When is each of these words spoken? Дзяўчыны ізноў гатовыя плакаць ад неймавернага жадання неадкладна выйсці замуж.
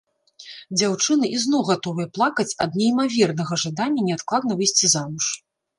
Дзяўчыны 0.81 1.29
ізноў 1.39 1.61
гатовыя 1.69 2.07
плакаць 2.17 2.49
ад 2.67 2.71
неймавернага 2.81 3.53
жадання 3.67 4.01
неадкладна 4.11 4.51
выйсці 4.61 4.95
замуж. 4.99 5.25